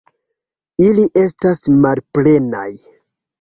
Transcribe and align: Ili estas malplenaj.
Ili 0.85 1.03
estas 1.23 1.61
malplenaj. 1.85 2.67